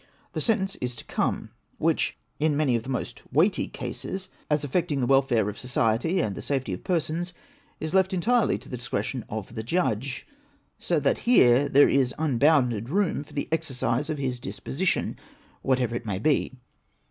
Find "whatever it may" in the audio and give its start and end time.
15.61-16.17